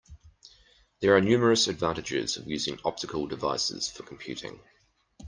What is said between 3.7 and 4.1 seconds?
for